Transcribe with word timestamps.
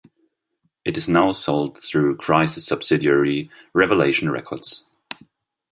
It 0.83 0.97
is 0.97 1.07
now 1.07 1.31
sold 1.31 1.77
through 1.77 2.17
Crisis 2.17 2.65
subsidiary, 2.65 3.51
Revelation 3.71 4.31
Records. 4.31 4.83